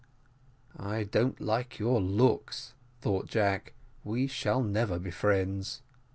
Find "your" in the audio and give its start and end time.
1.77-2.01